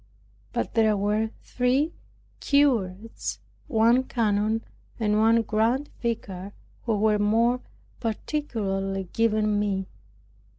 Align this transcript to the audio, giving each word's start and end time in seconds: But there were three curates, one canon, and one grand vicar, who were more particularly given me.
But 0.51 0.73
there 0.73 0.97
were 0.97 1.29
three 1.43 1.93
curates, 2.39 3.37
one 3.67 4.01
canon, 4.05 4.63
and 4.99 5.19
one 5.19 5.43
grand 5.43 5.91
vicar, 6.01 6.53
who 6.87 6.97
were 6.97 7.19
more 7.19 7.61
particularly 7.99 9.09
given 9.13 9.59
me. 9.59 9.85